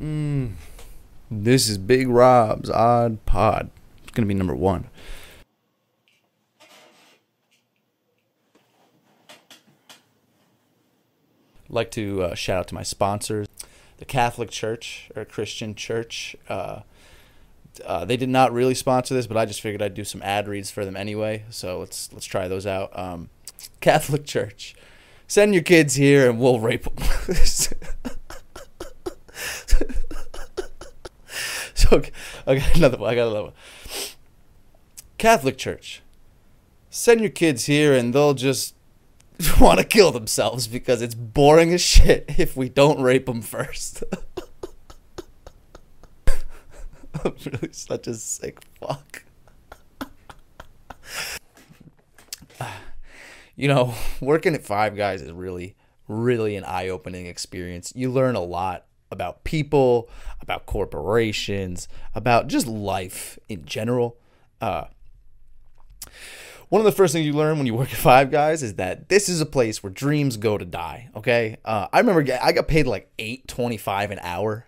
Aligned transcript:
Mm, 0.00 0.52
this 1.28 1.68
is 1.68 1.76
Big 1.76 2.08
Rob's 2.08 2.70
Odd 2.70 3.24
Pod. 3.26 3.70
It's 4.02 4.12
going 4.12 4.26
to 4.26 4.32
be 4.32 4.38
number 4.38 4.54
one. 4.54 4.88
I'd 11.64 11.74
like 11.74 11.90
to 11.92 12.22
uh, 12.22 12.34
shout 12.34 12.60
out 12.60 12.68
to 12.68 12.74
my 12.74 12.84
sponsors, 12.84 13.48
the 13.98 14.04
Catholic 14.04 14.50
Church 14.50 15.10
or 15.16 15.24
Christian 15.24 15.74
Church. 15.74 16.36
Uh, 16.48 16.80
uh, 17.84 18.04
they 18.04 18.16
did 18.16 18.28
not 18.28 18.52
really 18.52 18.74
sponsor 18.74 19.14
this, 19.14 19.26
but 19.26 19.36
I 19.36 19.44
just 19.44 19.60
figured 19.60 19.82
I'd 19.82 19.94
do 19.94 20.04
some 20.04 20.22
ad 20.22 20.46
reads 20.48 20.70
for 20.70 20.84
them 20.84 20.96
anyway. 20.96 21.44
So 21.50 21.80
let's 21.80 22.12
let's 22.12 22.26
try 22.26 22.46
those 22.46 22.66
out. 22.66 22.96
Um, 22.96 23.30
Catholic 23.80 24.24
Church, 24.24 24.76
send 25.26 25.54
your 25.54 25.62
kids 25.64 25.96
here 25.96 26.30
and 26.30 26.38
we'll 26.38 26.60
rape 26.60 26.84
them. 26.84 26.96
so 31.74 32.02
I 32.48 32.56
got 32.56 32.76
another 32.76 32.96
one. 32.96 33.10
I 33.10 33.14
got 33.14 33.28
another 33.28 33.42
one. 33.44 33.52
Catholic 35.18 35.58
Church, 35.58 36.02
send 36.88 37.20
your 37.20 37.30
kids 37.30 37.66
here 37.66 37.92
and 37.92 38.14
they'll 38.14 38.34
just 38.34 38.74
want 39.60 39.78
to 39.78 39.84
kill 39.84 40.10
themselves 40.10 40.66
because 40.66 41.02
it's 41.02 41.14
boring 41.14 41.72
as 41.74 41.82
shit 41.82 42.24
if 42.38 42.56
we 42.56 42.68
don't 42.68 43.00
rape 43.00 43.26
them 43.26 43.42
first. 43.42 44.02
I'm 47.24 47.34
really 47.44 47.72
such 47.72 48.06
a 48.06 48.14
sick 48.14 48.60
fuck. 48.80 49.24
you 53.56 53.68
know, 53.68 53.94
working 54.20 54.54
at 54.54 54.64
Five 54.64 54.96
Guys 54.96 55.20
is 55.20 55.32
really, 55.32 55.74
really 56.06 56.54
an 56.54 56.62
eye 56.64 56.88
opening 56.88 57.26
experience. 57.26 57.92
You 57.96 58.12
learn 58.12 58.36
a 58.36 58.40
lot 58.40 58.87
about 59.10 59.44
people, 59.44 60.08
about 60.40 60.66
corporations, 60.66 61.88
about 62.14 62.48
just 62.48 62.66
life 62.66 63.38
in 63.48 63.64
general. 63.64 64.16
Uh, 64.60 64.84
one 66.68 66.80
of 66.80 66.84
the 66.84 66.92
first 66.92 67.12
things 67.12 67.24
you 67.26 67.32
learn 67.32 67.56
when 67.56 67.66
you 67.66 67.74
work 67.74 67.90
at 67.92 67.98
Five 67.98 68.30
Guys 68.30 68.62
is 68.62 68.74
that 68.74 69.08
this 69.08 69.28
is 69.28 69.40
a 69.40 69.46
place 69.46 69.82
where 69.82 69.90
dreams 69.90 70.36
go 70.36 70.58
to 70.58 70.64
die. 70.64 71.08
Okay, 71.16 71.56
uh, 71.64 71.88
I 71.92 72.00
remember 72.00 72.30
I 72.42 72.52
got 72.52 72.68
paid 72.68 72.86
like 72.86 73.10
eight 73.18 73.48
twenty 73.48 73.76
five 73.78 74.10
an 74.10 74.18
hour. 74.20 74.66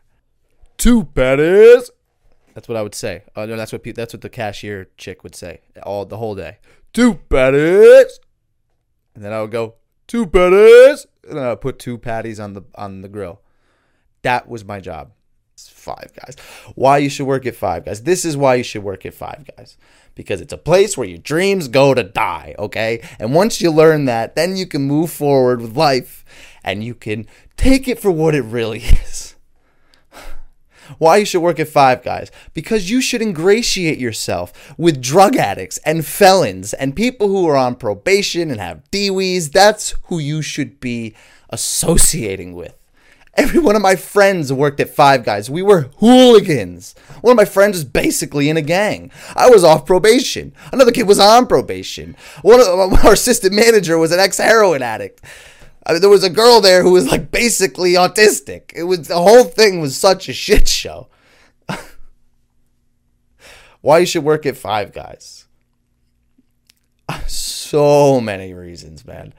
Two 0.78 1.04
patties. 1.04 1.90
That's 2.54 2.68
what 2.68 2.76
I 2.76 2.82
would 2.82 2.94
say. 2.94 3.22
Uh, 3.36 3.46
no, 3.46 3.56
that's 3.56 3.72
what 3.72 3.82
pe- 3.82 3.92
that's 3.92 4.14
what 4.14 4.22
the 4.22 4.30
cashier 4.30 4.88
chick 4.96 5.22
would 5.22 5.34
say 5.34 5.60
all 5.82 6.06
the 6.06 6.16
whole 6.16 6.34
day. 6.34 6.58
Two 6.92 7.14
patties. 7.14 8.18
And 9.14 9.24
then 9.24 9.32
I 9.32 9.40
would 9.42 9.50
go 9.50 9.74
two 10.06 10.26
patties, 10.26 11.06
and 11.28 11.36
then 11.36 11.44
I 11.44 11.50
would 11.50 11.60
put 11.60 11.78
two 11.78 11.98
patties 11.98 12.40
on 12.40 12.54
the 12.54 12.62
on 12.74 13.02
the 13.02 13.08
grill. 13.08 13.42
That 14.22 14.48
was 14.48 14.64
my 14.64 14.80
job. 14.80 15.12
Five 15.68 16.12
Guys. 16.14 16.36
Why 16.74 16.98
you 16.98 17.08
should 17.08 17.26
work 17.26 17.46
at 17.46 17.56
Five 17.56 17.84
Guys. 17.84 18.02
This 18.02 18.24
is 18.24 18.36
why 18.36 18.56
you 18.56 18.62
should 18.62 18.82
work 18.82 19.04
at 19.04 19.14
Five 19.14 19.44
Guys. 19.56 19.76
Because 20.14 20.40
it's 20.40 20.52
a 20.52 20.58
place 20.58 20.96
where 20.96 21.06
your 21.06 21.18
dreams 21.18 21.68
go 21.68 21.94
to 21.94 22.02
die, 22.02 22.54
okay? 22.58 23.06
And 23.18 23.34
once 23.34 23.60
you 23.60 23.70
learn 23.70 24.04
that, 24.06 24.34
then 24.34 24.56
you 24.56 24.66
can 24.66 24.82
move 24.82 25.10
forward 25.10 25.60
with 25.60 25.76
life 25.76 26.24
and 26.64 26.84
you 26.84 26.94
can 26.94 27.26
take 27.56 27.88
it 27.88 28.00
for 28.00 28.10
what 28.10 28.34
it 28.34 28.42
really 28.42 28.78
is. 29.04 29.34
Why 30.98 31.18
you 31.18 31.24
should 31.24 31.42
work 31.42 31.60
at 31.60 31.68
Five 31.68 32.02
Guys? 32.02 32.30
Because 32.52 32.90
you 32.90 33.00
should 33.00 33.22
ingratiate 33.22 33.98
yourself 33.98 34.74
with 34.76 35.00
drug 35.00 35.36
addicts 35.36 35.78
and 35.78 36.04
felons 36.04 36.72
and 36.74 36.96
people 36.96 37.28
who 37.28 37.46
are 37.48 37.56
on 37.56 37.76
probation 37.76 38.50
and 38.50 38.60
have 38.60 38.82
DWIs. 38.90 39.52
That's 39.52 39.94
who 40.04 40.18
you 40.18 40.42
should 40.42 40.80
be 40.80 41.14
associating 41.50 42.54
with. 42.54 42.79
Every 43.34 43.60
one 43.60 43.76
of 43.76 43.82
my 43.82 43.94
friends 43.94 44.52
worked 44.52 44.80
at 44.80 44.94
Five 44.94 45.24
Guys. 45.24 45.48
We 45.48 45.62
were 45.62 45.90
hooligans. 45.98 46.94
One 47.20 47.30
of 47.32 47.36
my 47.36 47.44
friends 47.44 47.76
was 47.76 47.84
basically 47.84 48.48
in 48.48 48.56
a 48.56 48.62
gang. 48.62 49.12
I 49.36 49.48
was 49.48 49.62
off 49.62 49.86
probation. 49.86 50.52
Another 50.72 50.90
kid 50.90 51.06
was 51.06 51.20
on 51.20 51.46
probation. 51.46 52.16
One 52.42 52.60
of 52.60 52.66
our 53.04 53.12
assistant 53.12 53.54
manager 53.54 53.98
was 53.98 54.10
an 54.10 54.18
ex 54.18 54.38
heroin 54.38 54.82
addict. 54.82 55.22
I 55.86 55.92
mean, 55.92 56.00
there 56.00 56.10
was 56.10 56.24
a 56.24 56.30
girl 56.30 56.60
there 56.60 56.82
who 56.82 56.92
was 56.92 57.08
like 57.10 57.30
basically 57.30 57.92
autistic. 57.92 58.72
It 58.74 58.84
was 58.84 59.08
the 59.08 59.20
whole 59.20 59.44
thing 59.44 59.80
was 59.80 59.96
such 59.96 60.28
a 60.28 60.32
shit 60.32 60.68
show. 60.68 61.08
Why 63.80 63.98
you 64.00 64.06
should 64.06 64.24
work 64.24 64.44
at 64.44 64.56
Five 64.56 64.92
Guys? 64.92 65.46
So 67.70 68.20
many 68.20 68.52
reasons, 68.52 69.06
man. 69.06 69.32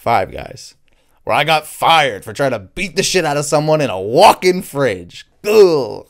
Five 0.00 0.32
Guys, 0.32 0.76
where 1.24 1.36
I 1.36 1.44
got 1.44 1.66
fired 1.66 2.24
for 2.24 2.32
trying 2.32 2.52
to 2.52 2.58
beat 2.58 2.96
the 2.96 3.02
shit 3.02 3.26
out 3.26 3.36
of 3.36 3.44
someone 3.44 3.82
in 3.82 3.90
a 3.90 4.00
walk-in 4.00 4.62
fridge. 4.62 5.26
Ugh. 5.46 6.06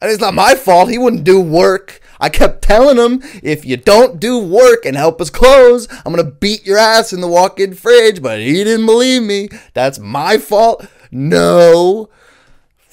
And 0.00 0.10
it's 0.10 0.22
not 0.22 0.32
my 0.32 0.54
fault. 0.54 0.88
He 0.88 0.96
wouldn't 0.96 1.22
do 1.22 1.38
work. 1.38 2.00
I 2.18 2.30
kept 2.30 2.62
telling 2.62 2.96
him, 2.96 3.20
if 3.42 3.66
you 3.66 3.76
don't 3.76 4.18
do 4.18 4.38
work 4.38 4.86
and 4.86 4.96
help 4.96 5.20
us 5.20 5.28
close, 5.28 5.88
I'm 6.06 6.14
going 6.14 6.24
to 6.24 6.32
beat 6.32 6.64
your 6.64 6.78
ass 6.78 7.12
in 7.12 7.20
the 7.20 7.28
walk 7.28 7.60
in 7.60 7.74
fridge. 7.74 8.22
But 8.22 8.40
he 8.40 8.64
didn't 8.64 8.86
believe 8.86 9.22
me. 9.22 9.50
That's 9.74 9.98
my 9.98 10.38
fault. 10.38 10.86
No. 11.10 12.08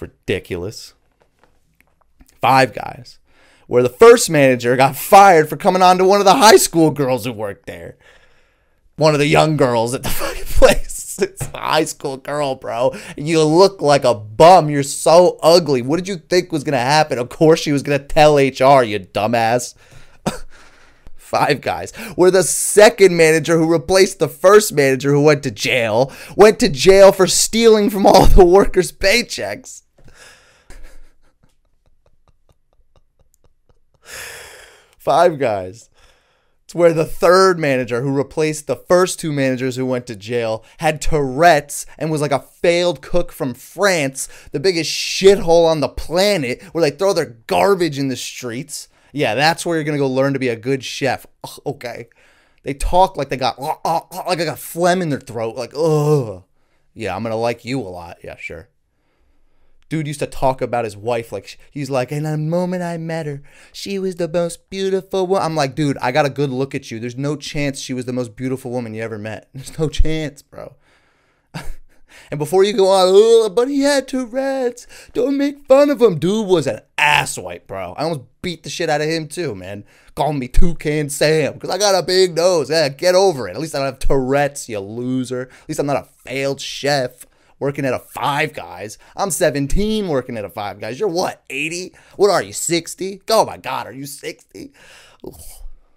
Ridiculous. 0.02 0.96
Five 2.42 2.74
guys. 2.74 3.20
Where 3.68 3.84
the 3.84 3.88
first 3.88 4.30
manager 4.30 4.76
got 4.76 4.98
fired 4.98 5.48
for 5.48 5.56
coming 5.56 5.82
on 5.82 5.98
to 5.98 6.04
one 6.04 6.20
of 6.20 6.26
the 6.26 6.36
high 6.36 6.58
school 6.58 6.92
girls 6.92 7.24
who 7.24 7.32
worked 7.32 7.68
there. 7.68 7.96
One 9.00 9.14
of 9.14 9.20
the 9.20 9.28
young 9.28 9.56
girls 9.56 9.94
at 9.94 10.04
the 10.04 10.10
fucking 10.10 10.44
place. 10.44 11.18
It's 11.22 11.42
a 11.54 11.58
high 11.58 11.86
school 11.86 12.18
girl, 12.18 12.56
bro. 12.56 12.94
You 13.18 13.44
look 13.44 13.82
like 13.82 14.04
a 14.04 14.14
bum. 14.14 14.70
You're 14.70 14.84
so 14.84 15.40
ugly. 15.42 15.82
What 15.82 15.98
did 15.98 16.08
you 16.08 16.18
think 16.18 16.52
was 16.52 16.64
gonna 16.64 16.78
happen? 16.78 17.18
Of 17.18 17.30
course 17.30 17.60
she 17.62 17.72
was 17.72 17.82
gonna 17.82 18.00
tell 18.00 18.36
HR, 18.36 18.84
you 18.84 19.00
dumbass. 19.00 19.74
Five 21.16 21.62
guys. 21.62 21.92
Where 22.16 22.32
the 22.32 22.44
second 22.44 23.16
manager 23.16 23.58
who 23.58 23.72
replaced 23.72 24.20
the 24.20 24.28
first 24.28 24.74
manager 24.74 25.12
who 25.12 25.22
went 25.22 25.44
to 25.44 25.52
jail 25.52 26.12
went 26.36 26.60
to 26.60 26.70
jail 26.70 27.12
for 27.12 27.28
stealing 27.28 27.90
from 27.90 28.06
all 28.06 28.26
the 28.26 28.46
workers' 28.46 28.92
paychecks. 28.92 29.84
Five 34.98 35.40
guys. 35.40 35.90
It's 36.70 36.76
where 36.76 36.94
the 36.94 37.04
third 37.04 37.58
manager 37.58 38.04
who 38.04 38.12
replaced 38.12 38.68
the 38.68 38.76
first 38.76 39.20
two 39.20 39.32
managers 39.32 39.76
who 39.76 39.88
went 39.88 40.06
to 40.06 40.16
jail 40.16 40.64
had 40.78 41.02
Tourette's 41.02 41.88
and 41.98 42.12
was 42.12 42.22
like 42.22 42.32
a 42.32 42.42
failed 42.42 43.02
cook 43.02 43.32
from 43.32 43.56
France, 43.56 44.30
the 44.52 44.60
biggest 44.60 44.92
shithole 44.92 45.66
on 45.66 45.80
the 45.80 45.90
planet, 45.90 46.62
where 46.66 46.84
they 46.84 46.96
throw 46.96 47.12
their 47.12 47.38
garbage 47.48 47.98
in 47.98 48.10
the 48.10 48.16
streets. 48.16 48.88
Yeah, 49.12 49.34
that's 49.34 49.66
where 49.66 49.78
you're 49.78 49.84
gonna 49.84 49.98
go 49.98 50.08
learn 50.08 50.34
to 50.34 50.40
be 50.40 50.50
a 50.50 50.56
good 50.56 50.84
chef. 50.84 51.26
Okay. 51.66 52.08
They 52.62 52.76
talk 52.76 53.18
like 53.18 53.30
they 53.30 53.38
got 53.38 53.60
like 53.60 53.80
I 53.84 54.36
got 54.36 54.60
phlegm 54.60 55.02
in 55.02 55.10
their 55.10 55.20
throat, 55.20 55.56
like 55.56 55.74
ugh. 55.76 56.44
Yeah, 56.94 57.16
I'm 57.16 57.24
gonna 57.24 57.36
like 57.36 57.66
you 57.66 57.82
a 57.82 57.90
lot. 57.90 58.20
Yeah, 58.24 58.36
sure 58.36 58.70
dude 59.90 60.08
used 60.08 60.20
to 60.20 60.28
talk 60.28 60.62
about 60.62 60.86
his 60.86 60.96
wife 60.96 61.32
like 61.32 61.58
he's 61.72 61.90
like 61.90 62.12
in 62.12 62.24
the 62.24 62.38
moment 62.38 62.84
i 62.84 62.98
met 62.98 63.26
her 63.26 63.42
she 63.74 64.00
was 64.00 64.16
the 64.16 64.28
most 64.28 64.70
beautiful 64.70 65.28
woman. 65.28 65.44
i'm 65.44 65.56
like 65.56 65.76
dude 65.76 65.98
i 65.98 66.12
got 66.12 66.26
a 66.26 66.30
good 66.30 66.50
look 66.50 66.76
at 66.76 66.92
you. 66.92 67.00
There's 67.00 67.18
no 67.18 67.36
chance 67.36 67.80
she 67.80 67.94
was 67.94 68.06
the 68.06 68.14
most 68.14 68.36
beautiful 68.36 68.72
woman 68.72 68.94
you 68.94 69.02
ever 69.02 69.18
met. 69.18 69.50
There's 69.54 69.78
no 69.78 69.90
chance 69.90 70.42
bro. 70.42 70.76
And 72.32 72.40
before 72.40 72.64
you 72.64 72.74
go 72.74 72.88
on 72.88 73.08
oh 73.10 73.50
but 73.50 73.68
he 73.68 73.82
had 73.82 74.08
tourette's. 74.08 74.88
Don't 75.14 75.38
make 75.38 75.66
fun 75.68 75.90
of 75.90 76.02
him. 76.02 76.20
Dude 76.20 76.48
was 76.48 76.68
an 76.68 76.82
asswipe 76.98 77.68
bro. 77.68 77.94
I 77.94 78.04
almost 78.04 78.22
beat 78.42 78.64
the 78.64 78.70
shit 78.70 78.90
out 78.90 79.02
of 79.02 79.08
him 79.08 79.28
too 79.28 79.56
man. 79.56 79.84
Call 80.16 80.34
me 80.34 80.48
toucan 80.48 81.10
sam 81.10 81.54
because 81.54 81.70
i 81.70 81.78
got 81.78 81.96
a 81.96 82.06
big 82.06 82.36
nose. 82.36 82.70
Yeah 82.70 82.90
get 82.90 83.16
over 83.16 83.48
it. 83.48 83.56
At 83.56 83.62
least 83.62 83.76
i 83.76 83.80
don't 83.80 83.86
have 83.86 84.00
tourette's 84.00 84.70
you 84.70 84.80
loser. 84.80 85.44
At 85.44 85.70
least 85.70 85.80
i'm 85.80 85.86
not 85.86 86.04
a 86.04 86.08
failed 86.24 86.62
chef 86.62 87.26
working 87.60 87.86
at 87.86 87.94
a 87.94 88.00
Five 88.00 88.54
Guys. 88.54 88.98
I'm 89.16 89.32
17 89.32 90.08
working 90.08 90.38
at 90.38 90.46
a 90.46 90.50
Five 90.50 90.80
Guys. 90.80 91.00
You're 91.00 91.10
what, 91.10 91.44
80? 91.50 91.94
What 92.16 92.30
are 92.30 92.42
you, 92.42 92.54
60? 92.54 93.22
Oh 93.30 93.46
my 93.46 93.58
God, 93.58 93.88
are 93.88 93.94
you 93.94 94.06
60? 94.06 94.72
Ugh, 95.26 95.34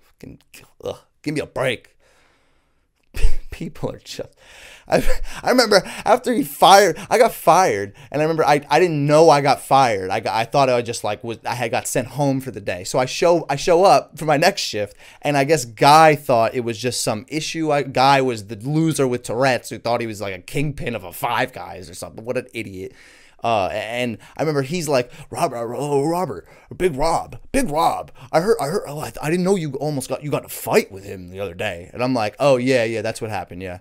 fucking, 0.01 0.41
ugh, 0.85 0.99
give 1.23 1.35
me 1.35 1.41
a 1.41 1.47
break. 1.47 1.97
People 3.51 3.91
are 3.91 3.99
just. 3.99 4.35
I, 4.93 5.21
I 5.43 5.51
remember 5.51 5.83
after 6.05 6.33
he 6.33 6.45
fired, 6.45 6.99
I 7.11 7.19
got 7.19 7.33
fired, 7.33 7.95
and 8.11 8.21
I 8.21 8.25
remember 8.25 8.45
I, 8.45 8.65
I 8.71 8.79
didn't 8.79 9.07
know 9.07 9.31
I 9.31 9.41
got 9.41 9.61
fired. 9.61 10.11
I 10.11 10.21
got, 10.21 10.35
I 10.35 10.45
thought 10.45 10.69
I 10.69 10.83
just 10.83 11.05
like 11.05 11.25
was 11.25 11.39
I 11.45 11.55
had 11.55 11.71
got 11.71 11.87
sent 11.87 12.09
home 12.09 12.41
for 12.41 12.51
the 12.51 12.61
day. 12.61 12.85
So 12.85 12.99
I 12.99 13.07
show 13.07 13.47
I 13.49 13.57
show 13.57 13.85
up 13.85 14.19
for 14.19 14.25
my 14.25 14.37
next 14.37 14.63
shift, 14.63 14.97
and 15.23 15.37
I 15.37 15.45
guess 15.45 15.65
Guy 15.65 16.15
thought 16.15 16.55
it 16.55 16.61
was 16.61 16.79
just 16.79 17.03
some 17.03 17.25
issue. 17.29 17.73
I, 17.73 17.83
Guy 17.83 18.21
was 18.21 18.47
the 18.47 18.57
loser 18.57 19.09
with 19.09 19.23
Tourette's 19.23 19.71
who 19.71 19.79
thought 19.79 20.01
he 20.01 20.07
was 20.07 20.21
like 20.21 20.35
a 20.35 20.41
kingpin 20.41 20.95
of 20.95 21.05
a 21.05 21.13
Five 21.13 21.53
Guys 21.53 21.89
or 21.89 21.95
something. 21.95 22.25
What 22.25 22.37
an 22.37 22.47
idiot! 22.53 22.93
Uh, 23.43 23.69
and 23.73 24.19
I 24.37 24.43
remember 24.43 24.63
he's 24.63 24.89
like, 24.89 25.11
Robert, 25.31 25.75
oh, 25.77 26.05
Robert, 26.05 26.47
Big 26.77 26.95
Rob, 26.95 27.39
Big 27.51 27.69
Rob. 27.69 28.13
I 28.31 28.41
heard, 28.41 28.57
I 28.61 28.67
heard, 28.67 28.85
oh, 28.87 29.01
I, 29.01 29.13
I 29.21 29.31
didn't 29.31 29.45
know 29.45 29.57
you 29.57 29.73
almost 29.75 30.09
got, 30.09 30.23
you 30.23 30.31
got 30.31 30.45
a 30.45 30.49
fight 30.49 30.93
with 30.93 31.05
him 31.05 31.29
the 31.29 31.41
other 31.41 31.55
day. 31.55 31.91
And 31.93 32.05
I'm 32.05 32.15
like, 32.15 32.37
oh, 32.39 32.57
yeah, 32.57 32.85
yeah, 32.85 33.03
that's 33.03 33.21
what 33.21 33.31
happened. 33.31 33.61
Yeah. 33.61 33.81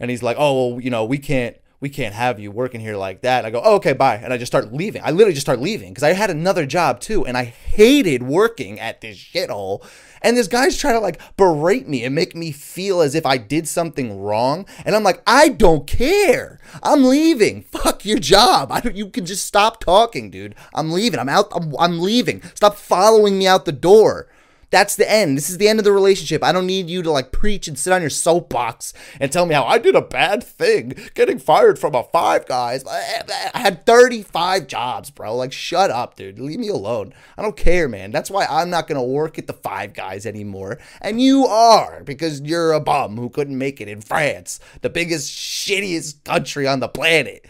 And 0.00 0.10
he's 0.10 0.22
like, 0.22 0.36
"Oh, 0.38 0.72
well, 0.72 0.80
you 0.80 0.90
know, 0.90 1.04
we 1.04 1.18
can't 1.18 1.56
we 1.78 1.88
can't 1.88 2.14
have 2.14 2.40
you 2.40 2.50
working 2.50 2.80
here 2.80 2.96
like 2.96 3.20
that." 3.22 3.44
I 3.44 3.50
go, 3.50 3.60
oh, 3.62 3.76
"Okay, 3.76 3.92
bye." 3.92 4.16
And 4.16 4.32
I 4.32 4.38
just 4.38 4.50
start 4.50 4.72
leaving. 4.72 5.02
I 5.04 5.10
literally 5.10 5.34
just 5.34 5.46
start 5.46 5.60
leaving 5.60 5.90
because 5.90 6.02
I 6.02 6.14
had 6.14 6.30
another 6.30 6.66
job 6.66 7.00
too, 7.00 7.26
and 7.26 7.36
I 7.36 7.44
hated 7.44 8.22
working 8.22 8.80
at 8.80 9.00
this 9.00 9.16
shithole. 9.16 9.84
And 10.22 10.36
this 10.36 10.48
guy's 10.48 10.76
trying 10.76 10.94
to 10.94 11.00
like 11.00 11.20
berate 11.36 11.88
me 11.88 12.04
and 12.04 12.14
make 12.14 12.34
me 12.34 12.52
feel 12.52 13.00
as 13.00 13.14
if 13.14 13.24
I 13.24 13.38
did 13.38 13.66
something 13.66 14.20
wrong. 14.20 14.66
And 14.84 14.94
I'm 14.94 15.02
like, 15.02 15.22
I 15.26 15.48
don't 15.48 15.86
care. 15.86 16.58
I'm 16.82 17.04
leaving. 17.04 17.62
Fuck 17.62 18.04
your 18.04 18.18
job. 18.18 18.70
I 18.70 18.80
don't, 18.80 18.96
you 18.96 19.08
can 19.08 19.24
just 19.24 19.46
stop 19.46 19.80
talking, 19.80 20.30
dude. 20.30 20.54
I'm 20.74 20.92
leaving. 20.92 21.18
I'm 21.18 21.28
out. 21.28 21.48
I'm, 21.52 21.74
I'm 21.78 22.00
leaving. 22.00 22.42
Stop 22.54 22.76
following 22.76 23.38
me 23.38 23.46
out 23.46 23.64
the 23.64 23.72
door. 23.72 24.28
That's 24.70 24.94
the 24.94 25.10
end. 25.10 25.36
This 25.36 25.50
is 25.50 25.58
the 25.58 25.68
end 25.68 25.80
of 25.80 25.84
the 25.84 25.92
relationship. 25.92 26.44
I 26.44 26.52
don't 26.52 26.66
need 26.66 26.88
you 26.88 27.02
to 27.02 27.10
like 27.10 27.32
preach 27.32 27.66
and 27.66 27.78
sit 27.78 27.92
on 27.92 28.00
your 28.00 28.10
soapbox 28.10 28.92
and 29.18 29.30
tell 29.30 29.44
me 29.44 29.54
how 29.54 29.64
I 29.64 29.78
did 29.78 29.96
a 29.96 30.00
bad 30.00 30.44
thing 30.44 30.94
getting 31.14 31.38
fired 31.38 31.78
from 31.78 31.94
a 31.94 32.04
five 32.04 32.46
guys. 32.46 32.84
I 32.86 33.58
had 33.58 33.84
35 33.84 34.68
jobs, 34.68 35.10
bro. 35.10 35.34
Like, 35.34 35.52
shut 35.52 35.90
up, 35.90 36.14
dude. 36.14 36.38
Leave 36.38 36.60
me 36.60 36.68
alone. 36.68 37.12
I 37.36 37.42
don't 37.42 37.56
care, 37.56 37.88
man. 37.88 38.12
That's 38.12 38.30
why 38.30 38.46
I'm 38.46 38.70
not 38.70 38.86
going 38.86 39.00
to 39.00 39.02
work 39.02 39.38
at 39.38 39.48
the 39.48 39.52
five 39.52 39.92
guys 39.92 40.24
anymore. 40.24 40.78
And 41.00 41.20
you 41.20 41.46
are 41.46 42.04
because 42.04 42.40
you're 42.40 42.72
a 42.72 42.80
bum 42.80 43.16
who 43.16 43.28
couldn't 43.28 43.58
make 43.58 43.80
it 43.80 43.88
in 43.88 44.00
France, 44.00 44.60
the 44.82 44.90
biggest, 44.90 45.32
shittiest 45.32 46.22
country 46.24 46.68
on 46.68 46.78
the 46.78 46.88
planet. 46.88 47.46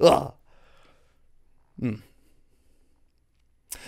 Ugh. 0.00 0.32
Hmm 1.78 1.94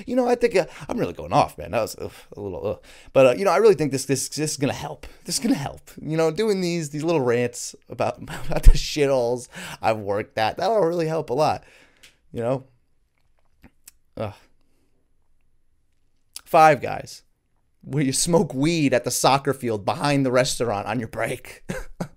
you 0.07 0.17
know, 0.17 0.29
I 0.29 0.35
think 0.35 0.57
uh, 0.57 0.67
I'm 0.89 0.99
really 0.99 1.13
going 1.13 1.33
off, 1.33 1.57
man. 1.59 1.73
That 1.73 1.83
was 1.83 1.97
uh, 1.97 2.09
a 2.37 2.41
little, 2.41 2.67
uh, 2.67 2.77
but 3.13 3.27
uh, 3.27 3.35
you 3.37 3.45
know, 3.45 3.51
I 3.51 3.57
really 3.57 3.75
think 3.75 3.93
this 3.93 4.05
this 4.05 4.29
this 4.29 4.53
is 4.53 4.57
gonna 4.57 4.73
help. 4.73 5.07
This 5.25 5.37
is 5.37 5.43
gonna 5.43 5.55
help. 5.55 5.91
You 6.01 6.17
know, 6.17 6.31
doing 6.31 6.61
these 6.61 6.91
these 6.91 7.05
little 7.05 7.21
rants 7.21 7.75
about 7.89 8.19
about 8.23 8.63
the 8.65 8.73
shitholes 8.73 9.49
I've 9.81 9.99
worked 9.99 10.39
at 10.39 10.57
that'll 10.57 10.81
really 10.81 11.07
help 11.07 11.31
a 11.31 11.35
lot. 11.35 11.65
You 12.33 12.41
know, 12.41 12.65
Ugh. 14.17 14.35
Five 16.45 16.81
Guys, 16.81 17.23
where 17.83 18.05
you 18.05 18.13
smoke 18.13 18.55
weed 18.55 18.95
at 18.95 19.05
the 19.05 19.11
soccer 19.11 19.53
field 19.53 19.85
behind 19.85 20.25
the 20.25 20.33
restaurant 20.33 20.87
on 20.87 20.99
your 20.99 21.09
break. 21.09 21.65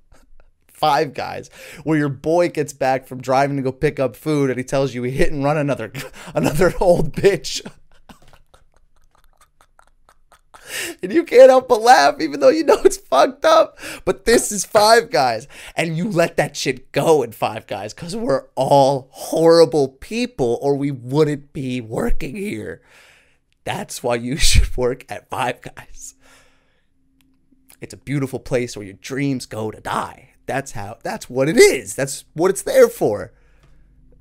Five 0.77 1.13
Guys, 1.13 1.49
where 1.83 1.97
your 1.97 2.09
boy 2.09 2.49
gets 2.49 2.71
back 2.71 3.07
from 3.07 3.21
driving 3.21 3.57
to 3.57 3.63
go 3.63 3.71
pick 3.71 3.99
up 3.99 4.15
food 4.15 4.49
and 4.49 4.59
he 4.59 4.63
tells 4.63 4.93
you 4.93 5.03
he 5.03 5.11
hit 5.11 5.31
and 5.31 5.43
run 5.43 5.57
another 5.57 5.91
another 6.35 6.73
old 6.79 7.13
bitch. 7.13 7.65
and 11.01 11.11
you 11.11 11.23
can't 11.23 11.49
help 11.49 11.67
but 11.67 11.81
laugh 11.81 12.19
even 12.19 12.39
though 12.39 12.49
you 12.49 12.63
know 12.63 12.79
it's 12.85 12.97
fucked 12.97 13.45
up. 13.45 13.77
But 14.05 14.25
this 14.25 14.51
is 14.51 14.65
Five 14.65 15.09
Guys. 15.09 15.47
And 15.75 15.97
you 15.97 16.09
let 16.09 16.37
that 16.37 16.55
shit 16.55 16.91
go 16.91 17.23
in 17.23 17.31
Five 17.31 17.67
Guys 17.67 17.93
because 17.93 18.15
we're 18.15 18.45
all 18.55 19.09
horrible 19.11 19.89
people 19.89 20.59
or 20.61 20.75
we 20.75 20.91
wouldn't 20.91 21.53
be 21.53 21.81
working 21.81 22.35
here. 22.35 22.81
That's 23.63 24.03
why 24.03 24.15
you 24.15 24.37
should 24.37 24.75
work 24.77 25.05
at 25.09 25.29
Five 25.29 25.61
Guys. 25.61 26.15
It's 27.79 27.93
a 27.93 27.97
beautiful 27.97 28.39
place 28.39 28.75
where 28.75 28.85
your 28.85 28.95
dreams 28.95 29.45
go 29.45 29.69
to 29.71 29.79
die. 29.79 30.33
That's 30.47 30.71
how 30.71 30.97
that's 31.03 31.29
what 31.29 31.47
it 31.47 31.57
is. 31.57 31.93
That's 31.93 32.25
what 32.33 32.49
it's 32.49 32.63
there 32.63 32.87
for. 32.87 33.31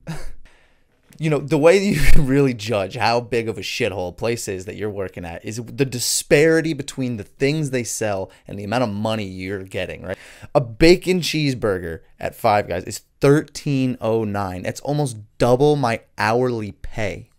you 1.19 1.31
know, 1.31 1.39
the 1.39 1.57
way 1.57 1.79
you 1.79 2.01
can 2.01 2.27
really 2.27 2.53
judge 2.53 2.97
how 2.97 3.21
big 3.21 3.49
of 3.49 3.57
a 3.57 3.63
shithole 3.63 4.11
a 4.11 4.13
place 4.13 4.49
is 4.49 4.65
that 4.67 4.77
you're 4.77 4.91
working 4.91 5.25
at 5.25 5.45
is 5.45 5.57
the 5.57 5.85
disparity 5.85 6.75
between 6.75 7.17
the 7.17 7.25
things 7.25 7.71
they 7.71 7.85
sell 7.85 8.31
and 8.47 8.59
the 8.59 8.65
amount 8.65 8.85
of 8.85 8.91
money 8.91 9.25
you're 9.25 9.63
getting, 9.63 10.03
right? 10.03 10.19
A 10.55 10.61
bacon 10.61 11.21
cheeseburger 11.21 12.01
at 12.21 12.35
Five 12.35 12.69
Guys 12.69 12.85
is 12.85 13.03
13.09. 13.21 14.63
That's 14.65 14.81
almost 14.81 15.19
double 15.39 15.77
my 15.77 16.01
hourly 16.19 16.73
pay. 16.73 17.31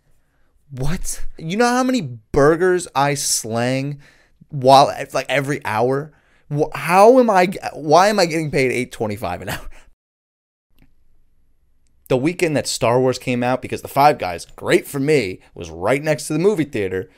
What? 0.71 1.25
You 1.37 1.57
know 1.57 1.67
how 1.67 1.83
many 1.83 2.01
burgers 2.01 2.87
I 2.95 3.13
slang 3.13 3.99
while 4.49 4.93
like 5.13 5.25
every 5.29 5.63
hour? 5.65 6.13
How 6.73 7.19
am 7.19 7.29
I? 7.29 7.47
Why 7.73 8.07
am 8.07 8.19
I 8.19 8.25
getting 8.25 8.51
paid 8.51 8.71
eight 8.71 8.91
twenty 8.91 9.15
five 9.15 9.41
an 9.41 9.49
hour? 9.49 9.69
The 12.07 12.17
weekend 12.17 12.55
that 12.55 12.67
Star 12.67 13.01
Wars 13.01 13.19
came 13.19 13.43
out, 13.43 13.61
because 13.61 13.81
the 13.81 13.89
Five 13.89 14.17
Guys, 14.17 14.45
great 14.55 14.87
for 14.87 14.99
me, 14.99 15.39
was 15.53 15.69
right 15.69 16.01
next 16.01 16.27
to 16.27 16.33
the 16.33 16.39
movie 16.39 16.63
theater. 16.63 17.09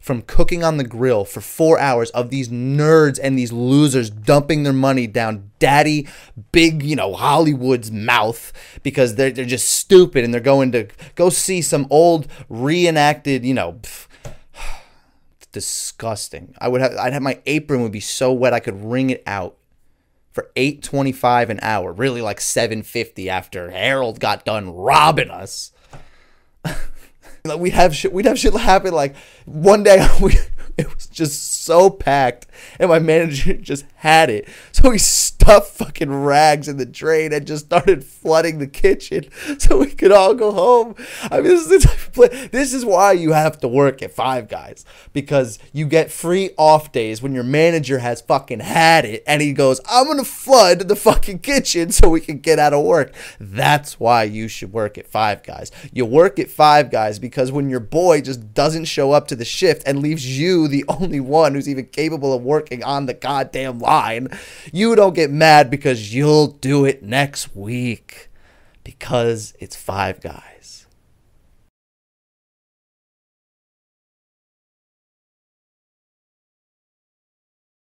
From 0.00 0.20
cooking 0.20 0.62
on 0.62 0.76
the 0.76 0.84
grill 0.84 1.24
for 1.24 1.40
four 1.40 1.78
hours 1.78 2.10
of 2.10 2.28
these 2.28 2.50
nerds 2.50 3.18
and 3.22 3.38
these 3.38 3.52
losers 3.52 4.10
dumping 4.10 4.62
their 4.62 4.74
money 4.74 5.06
down 5.06 5.50
daddy 5.58 6.06
big, 6.52 6.82
you 6.82 6.94
know, 6.94 7.14
Hollywood's 7.14 7.90
mouth 7.90 8.52
because 8.82 9.14
they're, 9.14 9.30
they're 9.30 9.46
just 9.46 9.66
stupid 9.66 10.22
and 10.22 10.34
they're 10.34 10.42
going 10.42 10.72
to 10.72 10.88
go 11.14 11.30
see 11.30 11.62
some 11.62 11.86
old 11.88 12.26
reenacted, 12.50 13.46
you 13.46 13.54
know, 13.54 13.80
disgusting. 15.54 16.54
I 16.58 16.68
would 16.68 16.82
have 16.82 16.94
I'd 16.96 17.14
have 17.14 17.22
my 17.22 17.40
apron 17.46 17.80
would 17.82 17.92
be 17.92 18.00
so 18.00 18.32
wet 18.32 18.52
I 18.52 18.60
could 18.60 18.84
wring 18.84 19.08
it 19.08 19.22
out 19.26 19.56
for 20.32 20.50
8.25 20.56 21.48
an 21.48 21.60
hour, 21.62 21.92
really 21.92 22.20
like 22.20 22.40
7.50 22.40 23.28
after 23.28 23.70
Harold 23.70 24.18
got 24.18 24.44
done 24.44 24.68
robbing 24.68 25.30
us. 25.30 25.70
we'd 27.58 27.72
have 27.72 27.94
shit 27.94 28.12
we'd 28.12 28.26
have 28.26 28.38
shit 28.38 28.54
happen 28.54 28.92
like 28.92 29.14
one 29.44 29.82
day 29.82 30.06
we 30.20 30.36
it 30.78 30.92
was 30.94 31.06
just 31.06 31.62
so 31.62 31.90
packed 31.90 32.46
and 32.78 32.88
my 32.88 32.98
manager 32.98 33.54
just 33.60 33.84
had 33.96 34.30
it. 34.30 34.48
So 34.72 34.90
he 34.90 34.98
stuffed 34.98 35.76
fucking 35.76 36.12
rags 36.12 36.68
in 36.68 36.76
the 36.76 36.86
drain 36.86 37.32
and 37.32 37.46
just 37.46 37.66
started 37.66 38.04
flooding 38.04 38.58
the 38.58 38.66
kitchen 38.66 39.28
so 39.58 39.78
we 39.78 39.90
could 39.90 40.12
all 40.12 40.34
go 40.34 40.52
home. 40.52 40.94
I 41.22 41.40
mean, 41.40 41.44
this 41.44 41.70
is, 41.70 42.50
this 42.50 42.74
is 42.74 42.84
why 42.84 43.12
you 43.12 43.32
have 43.32 43.58
to 43.60 43.68
work 43.68 44.02
at 44.02 44.12
Five 44.12 44.48
Guys 44.48 44.84
because 45.12 45.58
you 45.72 45.86
get 45.86 46.10
free 46.10 46.50
off 46.56 46.92
days 46.92 47.22
when 47.22 47.34
your 47.34 47.44
manager 47.44 47.98
has 47.98 48.20
fucking 48.20 48.60
had 48.60 49.04
it 49.04 49.22
and 49.26 49.42
he 49.42 49.52
goes, 49.52 49.80
I'm 49.88 50.14
to 50.16 50.24
flood 50.24 50.88
the 50.88 50.96
fucking 50.96 51.40
kitchen 51.40 51.90
so 51.90 52.08
we 52.08 52.20
can 52.20 52.38
get 52.38 52.58
out 52.58 52.72
of 52.72 52.84
work. 52.84 53.14
That's 53.40 53.98
why 53.98 54.24
you 54.24 54.48
should 54.48 54.72
work 54.72 54.98
at 54.98 55.06
Five 55.06 55.42
Guys. 55.42 55.70
You 55.92 56.04
work 56.04 56.38
at 56.38 56.50
Five 56.50 56.90
Guys 56.90 57.18
because 57.18 57.50
when 57.50 57.68
your 57.70 57.80
boy 57.80 58.20
just 58.20 58.54
doesn't 58.54 58.84
show 58.84 59.12
up 59.12 59.26
to 59.28 59.36
the 59.36 59.44
shift 59.44 59.82
and 59.86 60.00
leaves 60.00 60.38
the 60.68 60.84
only 60.88 61.20
one 61.20 61.54
who's 61.54 61.68
even 61.68 61.86
capable 61.86 62.32
of 62.32 62.42
working 62.42 62.82
on 62.84 63.06
the 63.06 63.14
goddamn 63.14 63.78
line, 63.78 64.28
you 64.72 64.94
don't 64.94 65.14
get 65.14 65.30
mad 65.30 65.70
because 65.70 66.14
you'll 66.14 66.48
do 66.48 66.84
it 66.84 67.02
next 67.02 67.54
week 67.54 68.28
because 68.84 69.54
it's 69.58 69.76
five 69.76 70.20
guys. 70.20 70.83